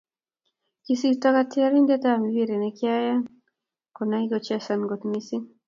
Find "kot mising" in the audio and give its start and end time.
4.89-5.45